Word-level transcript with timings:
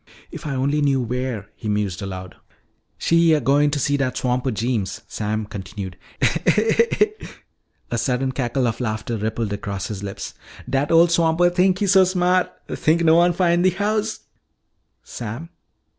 "If 0.31 0.47
I 0.47 0.55
only 0.55 0.81
knew 0.81 0.99
where" 0.99 1.51
he 1.55 1.69
mused 1.69 2.01
aloud. 2.01 2.35
"She 2.97 3.33
a 3.33 3.39
goin' 3.39 3.69
to 3.69 3.77
see 3.77 3.97
dat 3.97 4.17
swamper 4.17 4.49
Jeems," 4.49 5.01
Sam 5.07 5.45
continued. 5.45 5.95
"Heh, 6.19 6.87
heh," 6.91 7.05
a 7.91 7.99
sudden 7.99 8.31
cackle 8.31 8.65
of 8.65 8.79
laughter 8.81 9.15
rippled 9.15 9.53
across 9.53 9.89
his 9.89 10.01
lips. 10.01 10.33
"Dat 10.67 10.89
ole 10.91 11.07
swamper 11.07 11.51
think 11.51 11.77
he 11.77 11.85
so 11.85 12.03
sma't. 12.03 12.49
Think 12.67 13.03
no 13.03 13.13
one 13.17 13.31
fin' 13.33 13.63
he 13.63 13.69
house" 13.69 14.21
"Sam!" 15.03 15.49